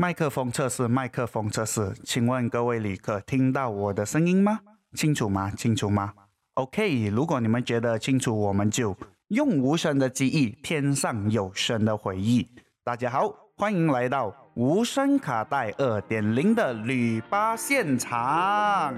[0.00, 4.60] 麦克风测试，麦克风测试，请问各位旅客听到我的声音吗？
[4.94, 5.50] 清楚吗？
[5.50, 6.14] 清楚吗
[6.54, 8.96] ？OK，如果你们觉得清楚，我们就
[9.30, 12.48] 用无声的记忆添上有声的回忆。
[12.84, 18.94] 大家好，欢迎来到无声卡带二点零的旅吧现场。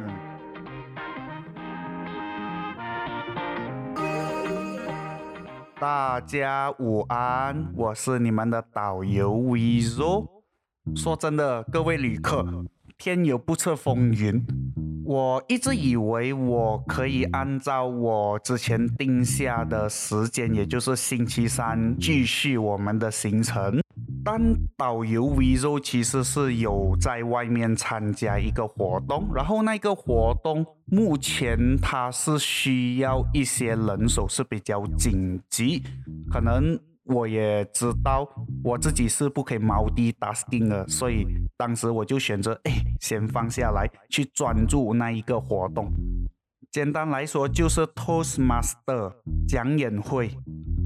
[5.81, 10.40] 大家午安，我是你们的导游 Vivo。
[10.97, 12.45] 说真的，各位旅客，
[12.99, 14.45] 天有不测风云，
[15.05, 23.81] 我一直以为我可以按照我之前定下的时间，也就是星期三继续我们的行程。
[24.23, 24.39] 但
[24.77, 35.83] 导游 Vivo 其实是有在外面参加一个活动，然后那个活动目前它是需要一些人手，是比较紧急，
[36.31, 36.79] 可能
[37.11, 38.29] 我也知道
[38.63, 45.93] 我自己是不可以毛地打 sting 的，所以当时我就选择哎先放下来，去专注那一个活动。
[46.71, 49.13] 简单来说就是 Toastmaster
[49.49, 50.31] 讲演会。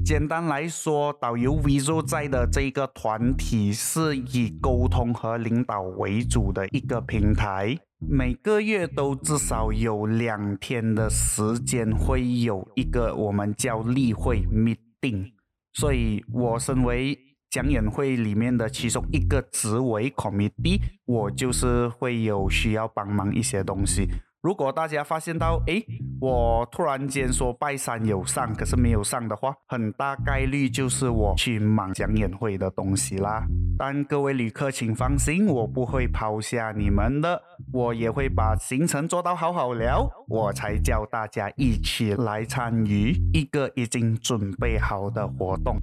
[0.03, 15.31] 简单来说，导游 Vivo 在的这一个团体是以沟通和领导为主的一个平台，每个月都至少有两天的时间会有一个我们叫例会 meeting，
[15.75, 17.17] 所以我身为
[17.49, 24.07] 讲演会里面的其中一个职位 committee，我就是会有需要帮忙一些东西。
[24.45, 25.83] 如果大家发现到，诶，
[26.21, 33.43] 我突然间说拜山有上，可是没有上的话，很大概率就是我去忙讲演会的东西啦。
[33.75, 37.41] 但各位旅客请放心，我不会抛下你们的，
[37.73, 45.79] 我也会把行程做到好好聊，我才叫大家一起来参与一个已经准备好的活动。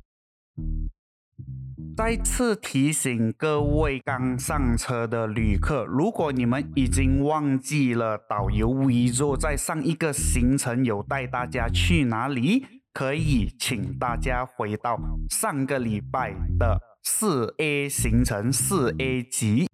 [1.94, 12.64] 再次提醒各位刚上车的旅客，如果你们已经忘记了导游 Vivo 在上一个行程有带大家去哪里，
[12.94, 14.98] 可以请大家回到
[15.28, 19.68] 上个礼拜的四 A 行程四 A 级，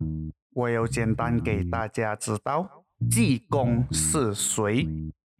[0.54, 4.88] 我有简单给大家知道济公是谁。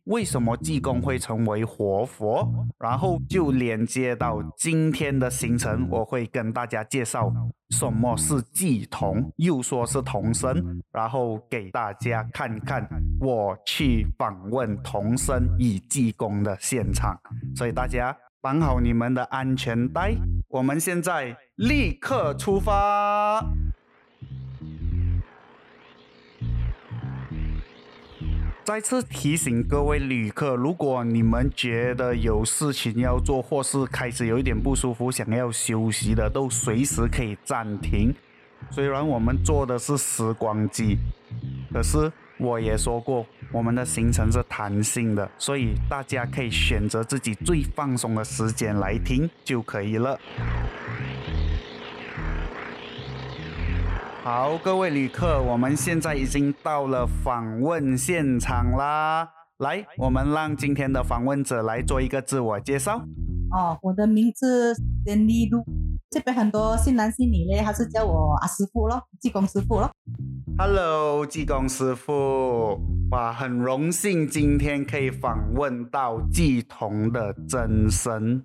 [0.09, 2.49] 为什么济公会成为活佛？
[2.79, 7.31] 然后就连接到今天的行程，我会跟大家介绍
[7.71, 12.89] 什么是济童，又说是童僧，然后给大家看看
[13.21, 17.19] 我去访问童僧与济公的现场。
[17.55, 20.15] 所以大家绑好你们的安全带，
[20.49, 23.45] 我们现在立刻出发。
[28.69, 38.15] 再次提醒各位旅客，如果你们觉得有事情要做，或是开始有一点不舒服，想要休息的，都随时可以暂停。
[38.71, 40.99] 虽然我们坐的是时光机，
[41.73, 50.21] 可是我也说过，我们的行程是弹性的，所以大家可以选择自己最放松的时间来听就可以了。
[54.31, 59.27] 好，各位旅客，我们现在已经到了访问现场啦。
[59.57, 62.99] 来，我们让今天的访问者来做一个自我介绍。
[63.57, 64.75] 哦，我的名字
[65.07, 65.65] 简丽露，
[66.11, 69.91] 这边很多新男新女嘞，还是叫我阿师傅咯，济公师傅咯。
[70.59, 72.79] Hello，济公师傅，
[73.11, 78.45] 哇，很荣幸今天可以访问到济童的真身。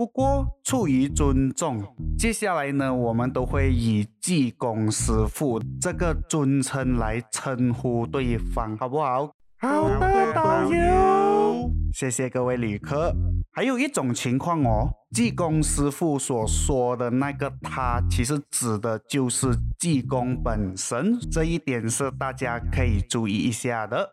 [0.00, 1.84] 不过出于尊重，
[2.16, 9.30] 接下来呢，我们都会以济公师傅这个尊称来称呼对方，好不好？
[9.58, 11.70] 好的，导游。
[11.92, 13.14] 谢谢各位旅客。
[13.52, 24.08] 还有一种情况哦，济公师傅所说的那个他，其实指的就是济公本身，这一点是大家可以注意一下的。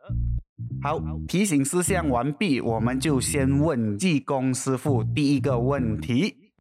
[0.81, 6.51] 好，提醒事项完毕，我们就先问济公师傅第一个问题。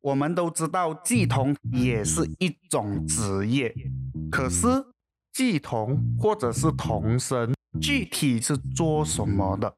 [0.00, 3.74] 我们都知道济童也是一种职业，
[4.30, 4.66] 可是
[5.32, 9.74] 济童或者是童僧具体是做什么的？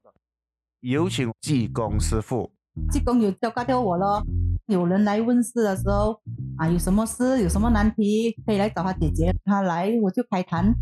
[0.80, 2.52] 有请济公师傅。
[2.90, 4.22] 济公有交代掉我咯，
[4.66, 6.20] 有人来问事的时候
[6.58, 10.74] 啊，有什么事，有什么难题，可以来找他解决，他来我就开坛。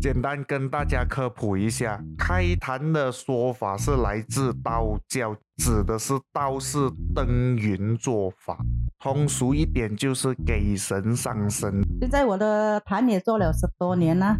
[0.00, 6.78] 简单跟大家科普一下，开坛的说法是来自道教，指的是道士
[7.12, 8.58] 登云做法。
[9.00, 11.82] 通俗一点就是给神上身。
[12.00, 14.36] 现在我的坛也做了十多年了，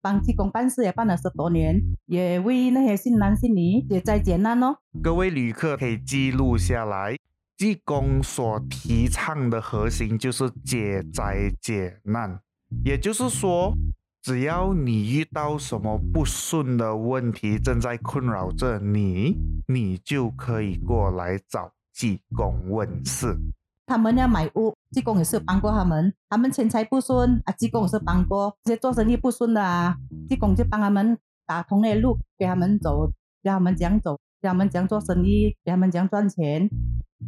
[0.00, 4.76] 帮济公办事也办了十多年，也为那些信男信女解灾解难哦。
[5.02, 7.16] 各位旅客可以记录下来，
[7.56, 12.38] 济公所提倡的核心就是解灾解难，
[12.84, 13.76] 也就是说，
[14.24, 19.36] 只要你遇到什么不顺的问题正在困扰着你，
[19.68, 23.36] 你就可以过来找济公问事。
[23.84, 26.10] 他们要买屋，济公也是帮过他们。
[26.30, 28.56] 他们钱财不顺啊，济公也是帮过。
[28.64, 29.94] 这些做生意不顺的啊，
[30.26, 33.06] 济公就帮他们打通那路，给他们走，
[33.42, 36.68] 给他们这样走，给他们讲做生意，给他们讲赚钱。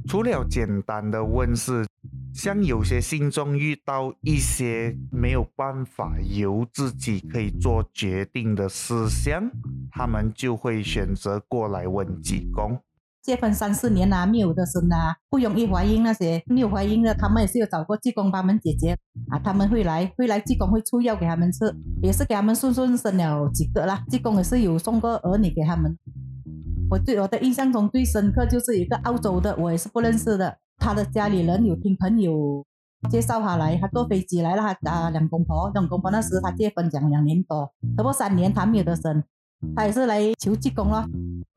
[0.07, 1.87] 除了简单的问事，
[2.35, 9.51] 像有些信众遇到一些没有办法由自己可以做决定的事项，
[9.91, 12.79] 他们就会选择过来问济公。
[13.23, 18.97] 结婚三四年啊，没有的生啊，不容易怀孕那些没有怀孕的，他们也是有找过济公帮他们解决
[19.31, 19.39] 啊。
[19.39, 24.05] 他们会来，会来济公会出药给他们吃，也是给他们顺顺生了几个啦。
[24.09, 25.97] 济公也是有送过儿女给他们。
[26.89, 32.65] 我对我的印象中最深刻就是一个澳洲的，我也是不认识的，他的家里人有听朋友
[33.11, 39.23] 介绍他来，他坐飞机来了，他啊两公婆，两公婆那时他结婚讲两年多，差不多三年他没有得生，
[39.75, 41.05] 他也是来求济公咯。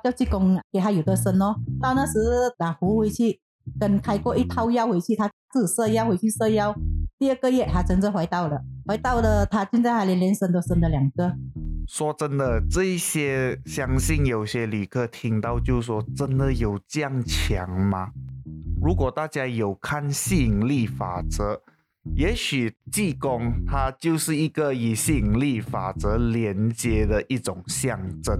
[0.03, 2.13] 叫济公给他有的生咯，到那时
[2.57, 3.39] 打胡回去，
[3.79, 6.73] 跟开过一套药回去，他自己设药回去设药，
[7.17, 11.35] 第二个月他真正怀到了，怀到了，他现在还连连生都生了两个。
[11.87, 18.11] 说真的，这一些相信有些旅客听到就说，真的有这样强吗？
[18.81, 21.61] 如果大家有看吸引力法则，
[22.15, 28.37] 也许济公他就是一个以吸引力法则连接的一种象征。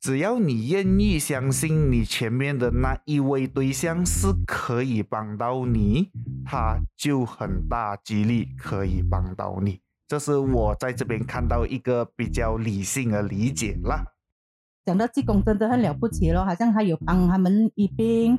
[0.00, 6.10] 只要你愿意相信你前面的那一位对象是可以帮到你，
[6.44, 9.80] 他就很大几率可以帮到你。
[10.06, 14.04] 这是我在这边看到一个比较理性的理解啦。
[14.86, 18.38] 讲到济公真的很了不起咯，好像他有帮他们一边，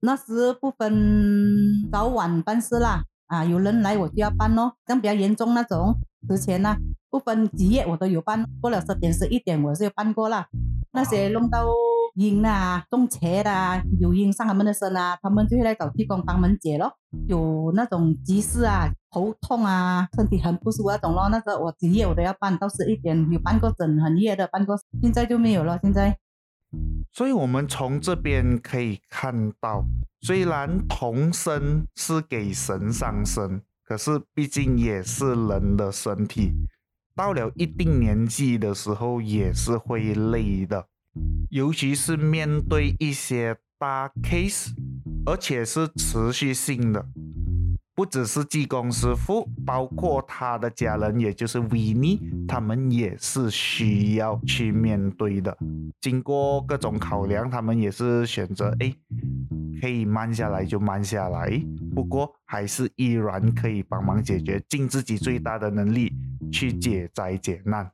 [0.00, 5.96] 那时不分早晚办事啦，啊，有人来我就要办咯，像比较严重那种，
[6.28, 6.76] 之前呢
[7.08, 10.48] 不分几夜我都有办，过了十点十一点我是有办过啦。
[10.92, 11.66] 那些弄到
[12.14, 16.92] 阴啊、中邪的、有阴上他们的身啊，他们就会来找济公帮忙解咯。
[17.28, 25.78] 有那种急事啊、头痛啊、身体很不舒服那种咯，那时候我几夜我都要办到十一点，有办过整很夜的，办过，现在就没有了。
[25.82, 26.18] 现在，
[27.12, 29.84] 所以我们从这边可以看到，
[30.20, 36.52] 虽然童身是给神上身，可是毕竟也是人的身体。
[37.20, 40.86] 到了一定年纪的时候，也是会累的，
[41.50, 44.70] 尤其是面对一些大 case，
[45.26, 47.04] 而且是持续性的，
[47.94, 52.18] 不只是技工师傅，包括他的家人，也就是维尼，
[52.48, 55.54] 他们也是需要去面对的。
[56.00, 58.90] 经过各种考量，他们也是选择，哎，
[59.78, 61.62] 可以慢下来就慢下来，
[61.94, 66.10] 不过还是依然可以帮忙解决，尽自己最大的能力。
[66.50, 67.90] 去解灾解难，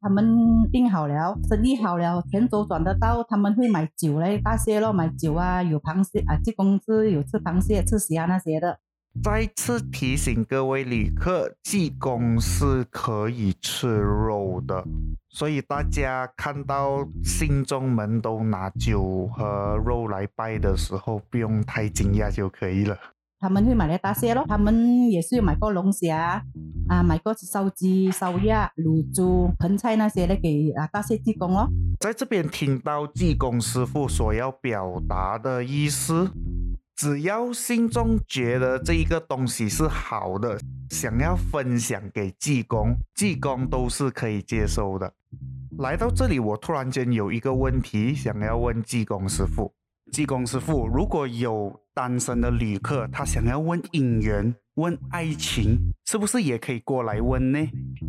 [0.00, 8.80] 他们订好了，生意好了，钱周转得到，他们会买酒嘞，大蟹咯，买酒啊，有螃蟹啊，济公是有吃螃蟹、吃虾那些的。
[9.22, 14.84] 再次提醒各位旅客，济公是可以吃肉的，
[15.28, 22.98] 所以大家看到信众们都拿酒和肉来拜的时候，不用太惊讶就可以了。
[23.44, 26.42] 他们会买来大蟹咯，他们也是有买过龙虾
[26.88, 31.68] 啊，买过烧鸡、烧鸭、卤猪、盆菜那些的给啊大蟹济公咯。
[32.00, 36.30] 在这边听到济公师傅所要表达的意思，
[36.96, 45.12] 只要心中觉得这一个东西是好的，想要分享给济公，济公都是可以接受的。
[45.76, 49.74] 来到这里，我突然间有一个问题想要问济公师傅。
[50.10, 57.58] 济公师傅，如果有单身的旅客，他想要问姻缘、问爱情，是不是也可以过来问呢？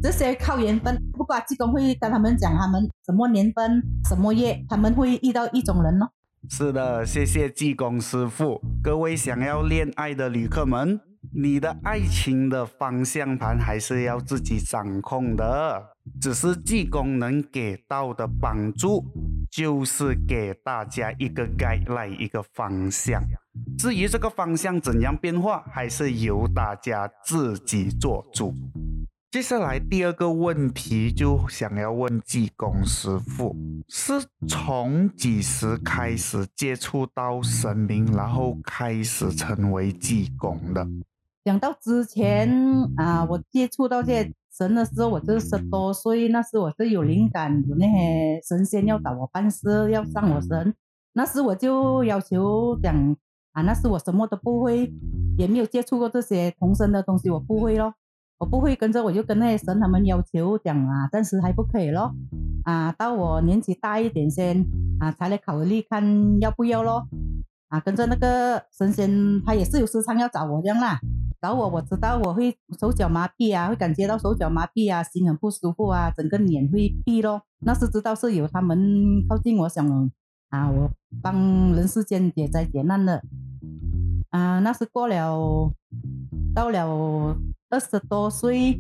[0.02, 6.10] 这些靠缘分，不过济公会跟他们讲，他们什么年份、什么月，他们会遇到一种人哦。
[6.50, 8.60] 是的，谢谢济公师傅。
[8.84, 11.00] 各位想要恋爱的旅客们，
[11.34, 15.84] 你的爱情的方向盘还是要自己掌控的，
[16.20, 19.06] 只是济公能给到的帮助。
[19.52, 23.24] 就是给大家一个 guide 一个方向，
[23.78, 28.54] 至于这个方向怎样变化，还是由大家自己做主。
[29.32, 33.56] 接下来第二个问题，就想要问济公师傅，
[33.90, 34.14] 是
[34.48, 40.88] 从几时开始接触到神明，然后开始成为济公的？
[41.44, 42.50] 讲到之前
[42.98, 44.32] 啊，我接触到这。
[44.58, 50.74] 神的时候，我就是十多岁，那时我是有灵感，有那些神仙要找我办事，要上我神。
[51.12, 53.18] 那时我就要求讲，
[53.56, 54.94] 啊，那是我什么都不会，
[55.38, 57.94] 也没有接触过这些同声的东西，我不会咯。
[58.38, 62.14] 我不会跟着，我就跟那些神他们要求讲啊，暂时还不可以咯。
[62.66, 64.66] 啊，到我年纪大一点先
[65.00, 67.08] 啊，才来考虑看要不要咯。
[67.70, 71.00] 啊，跟着那个神仙，他也是有时常要找我这样啦。
[71.42, 77.44] 找我，我知道我会手脚麻痹啊，会感觉到手脚麻痹啊，心很不舒服啊，整个脸会闭咯。
[77.60, 80.12] 那是知道是有他们靠近我，想
[80.50, 83.22] 啊，我帮人世间解灾解难的。
[84.30, 85.72] 啊，那是过了，
[86.54, 87.38] 到了。
[87.68, 88.80] 二十多岁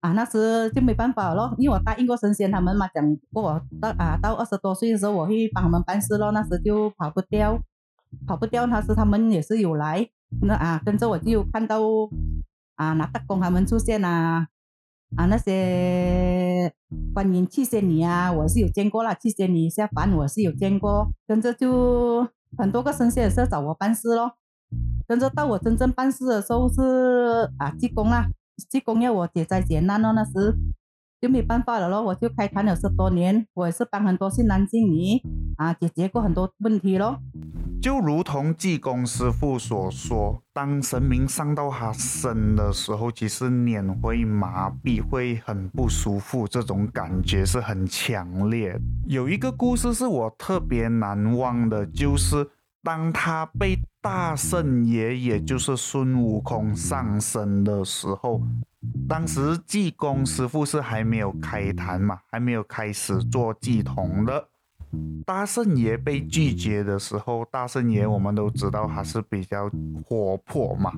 [0.00, 6.32] 啊，那时就没办法咯，因为我答应过神仙他们嘛，讲过我到啊到二十多岁的时候，我会帮他们办事咯。
[6.32, 7.58] 那时就跑不掉，
[8.26, 8.66] 跑不掉。
[8.66, 10.10] 那时他们也是有来，
[10.42, 11.80] 那啊跟着我就看到
[12.74, 14.48] 啊拿大公他们出现啊
[15.16, 16.74] 啊那些
[17.14, 22.26] 观音七仙女啊，我是有见过啦，七仙女下凡我是有见过，跟着就
[22.56, 24.32] 很多个神仙也是找我办事咯。
[25.06, 28.26] 跟着到我真正办事的时候是啊，济公啦，
[28.68, 30.54] 济公要我解灾解难咯，那时
[31.20, 35.20] 就没办法了咯，我就开坛了十多年，我也是帮很多新男信女
[35.56, 37.18] 啊解决过很多问题咯。
[37.80, 48.78] 就如同济公师傅所说，当神明上到他身的时候，其实脸会麻痹，会很不舒服，这种感觉是很强烈。
[49.06, 52.48] 有一个故事是我特别难忘的，就是
[52.82, 53.78] 当他被。
[54.00, 58.40] 大圣爷也就是孙悟空上身的时候，
[59.08, 64.48] 当时济公师傅是还没有开坛嘛，还没有开始做祭童的。
[65.26, 69.70] 大圣爷被拒绝的时候，大圣爷我们都知道他是比较
[70.04, 70.92] 活泼嘛，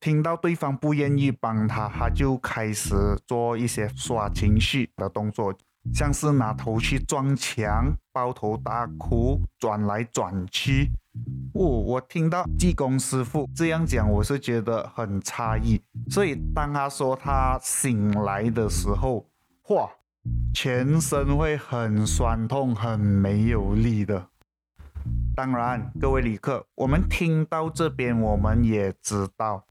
[0.00, 2.94] 听到对方不愿意帮他，他就开始
[3.26, 5.54] 做一些耍情绪的动作，
[5.92, 10.90] 像是拿头去撞墙、抱头大哭、转来转去。
[11.54, 15.80] 哦，我听到济公师傅这样讲，我是觉得很诧异。
[16.08, 19.26] 所以当他说他醒来的时候，
[19.68, 19.90] 哇，
[20.52, 24.26] 全身会很酸痛、很没有力的。
[25.34, 29.64] 当然，各位旅客，我们听到这边，我们也知道。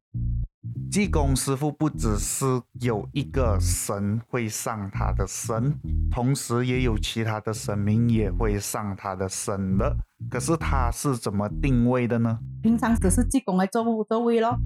[0.91, 2.45] 济公师傅不只是
[2.81, 5.73] 有一个神会上他的身，
[6.11, 9.95] 同时也有其他的神明也会上他的身的。
[10.29, 12.39] 可是他是怎么定位的呢？
[12.61, 14.57] 平常只是济公来做做位咯，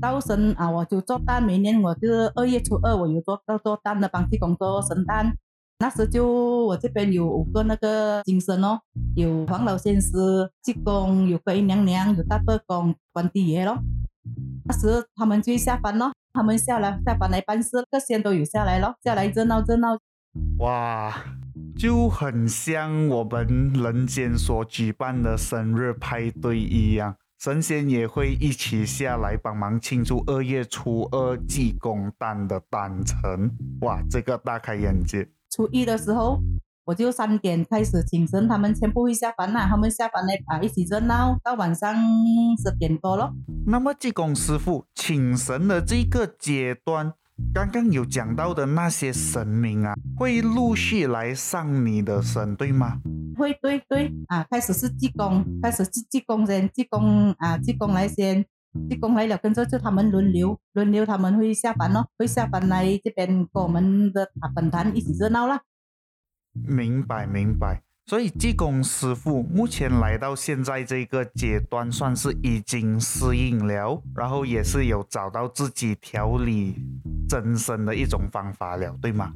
[0.00, 1.42] 到神啊，我就做蛋。
[1.42, 5.36] 每年我就二月初二，我有做要做蛋的，帮济公做神蛋。
[5.78, 8.78] 那时就我这边有五个那个金神哦，
[9.16, 10.08] 有黄老仙师、
[10.62, 13.78] 济公、有观音娘娘、有大伯公、关帝爷咯。
[14.64, 19.98] 那时他们就下班咯，他们下来下班来办事，各县都有下来咯，下来热闹热闹。
[20.58, 21.12] 哇，
[21.76, 33.50] 就很像我们人间所举办的生日派对一样，神仙也会一起下来帮忙庆祝二月初二济公诞的诞辰。
[33.82, 35.28] 哇，这个大开眼界。
[35.50, 36.40] 初一的时候。
[36.86, 39.66] 我就三点开始请神，他们全部会下班啦。
[39.66, 41.94] 他们下班来啊，一起热闹到晚上
[42.62, 43.32] 十点多咯。
[43.66, 47.12] 那么济公师傅请神的这个阶段，
[47.54, 53.00] 刚刚有讲到的那些神明啊，会陆续来上你的神，对吗？
[53.34, 58.44] 会，对对啊，开始是技工，开始是技工先，技工啊，技工来先，
[58.88, 65.62] 技工来了，跟着就他们轮流轮流，他们会下班咯，会下班来这边跟我们的本坛一起热闹啦。
[66.52, 76.76] 明白明白，所以技工师傅目前来到现在这个阶段，算是已经适应了，然后也是有找到自己调理
[77.28, 79.32] 真身的一种方法了，对吗？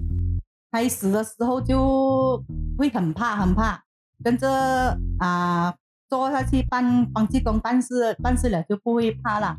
[0.70, 2.44] 开始的时候就
[2.76, 3.82] 会很怕很怕，
[4.22, 5.75] 跟着啊
[6.08, 9.56] 做下去办帮济公办事办事了就不会怕了。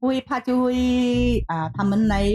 [0.00, 2.28] 不会怕就会啊，他们来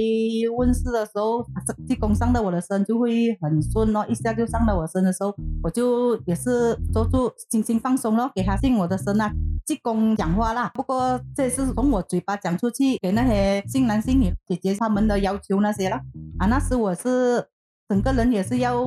[0.55, 1.45] 问事的时候，
[1.85, 9.33] 济公上到我的身就会很顺咯，一下就上到我身的时候，我就也是做住轻轻放松咯，给他信我的身啊。
[9.65, 15.97] 济公讲话啦，不过这是从我嘴巴讲出去，给那些新男新女姐姐他们的要求那些了
[16.39, 16.47] 啊。
[16.47, 17.49] 那时我是
[17.89, 18.81] 整个人也是要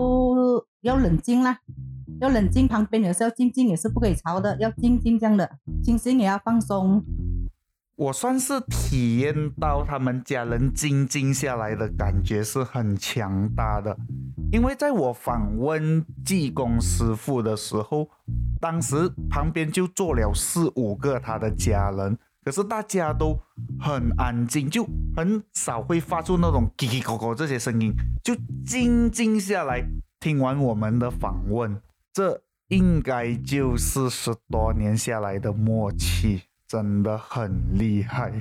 [0.81, 1.59] 要冷静啦，
[2.21, 5.51] 要冷静，旁边也是要静静，也是不可以吵的，要静静这样的，
[5.83, 7.03] 心心也要放松。
[7.97, 13.97] 我算是体验到他们家人静静下来的感觉是很强大的，
[14.53, 18.09] 因为在我访问技工师傅的时候，
[18.61, 23.39] 当时旁边就坐了四五个他的家人，可是大家都
[23.79, 28.35] 很安静，就很少会发出那种叽叽咕咕这些声音，就
[28.65, 29.83] 静静下来
[30.19, 31.79] 听完我们的访问，
[32.13, 36.43] 这应该就是十多年下来的默契。
[36.67, 38.33] 真的很厉害。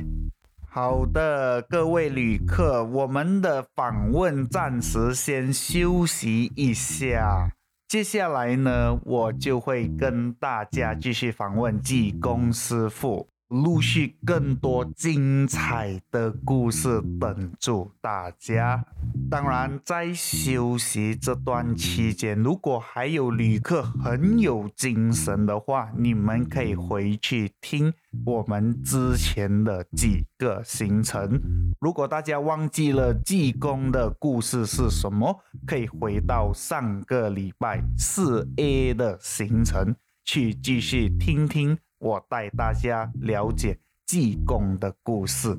[0.69, 7.49] 好的，各位旅客，我们的访问暂时先休息一下。
[7.87, 13.27] 接下来呢，我就会跟大家继续访问济公师傅。
[13.49, 18.85] 陆续更多精彩的故事等住大家。
[19.29, 27.91] 当然，在休息这段期间，如果还有旅客很有精神的话，你们可以回去听
[28.25, 31.41] 我们之前的几个行程。
[31.79, 41.77] 如果大家忘记了济公的故事是什么，可以回到上个礼拜四 A 的行程去继续听听。
[41.99, 45.55] 我带大家了解济公的故事，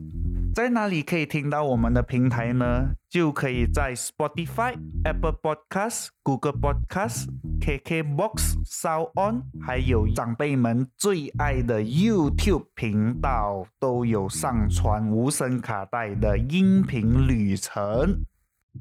[0.55, 2.91] 在哪里可以听到我们的平台呢？
[3.09, 7.27] 就可以在 Spotify、Apple Podcasts、Google Podcasts、
[7.61, 18.25] KKBox、Sound On，还有长辈们最爱的 YouTube 频道，都有上传无声卡带的音频旅程。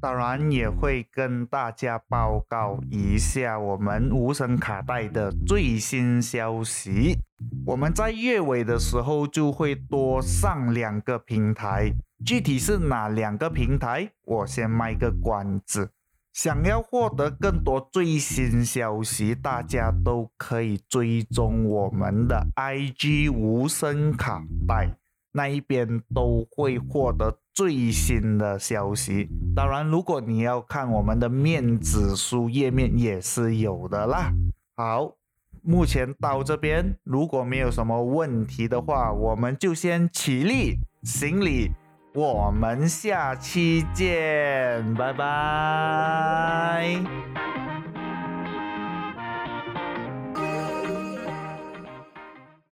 [0.00, 7.18] 当然也会跟大家报告一下我们无声卡带的最新消息。
[7.66, 11.92] 我们在月尾的时候就会多上两个平台，
[12.24, 15.90] 具体是哪两个平台，我先卖个关子。
[16.32, 24.99] 想要获得更多最新消息，大家都可以追踪我们的 IG 无声卡带。
[25.32, 29.28] 那一边都会获得最新的消息。
[29.54, 34.32] 当然，如果你要看我们的面子书页面，也是有的啦。
[34.76, 35.14] 好，
[35.62, 41.70] 目前到这边，如果没有什么问题的话，我们就先起立行礼。
[42.12, 46.40] 我们下期见，拜拜。